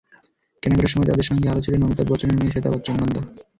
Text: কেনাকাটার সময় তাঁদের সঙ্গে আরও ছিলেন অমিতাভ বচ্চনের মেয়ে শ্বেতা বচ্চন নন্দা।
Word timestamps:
কেনাকাটার 0.63 0.91
সময় 0.93 1.07
তাঁদের 1.07 1.27
সঙ্গে 1.29 1.49
আরও 1.49 1.63
ছিলেন 1.65 1.83
অমিতাভ 1.83 2.07
বচ্চনের 2.09 2.37
মেয়ে 2.37 2.53
শ্বেতা 2.53 2.69
বচ্চন 2.73 2.95
নন্দা। 2.99 3.21